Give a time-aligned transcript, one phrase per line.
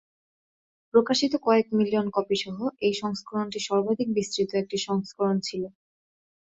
[0.93, 2.57] প্রকাশিত কয়েক million copy সহ
[2.81, 5.63] এই সংস্করণটি সর্বাধিক বিস্তৃত একটি সংস্করণ ছিল।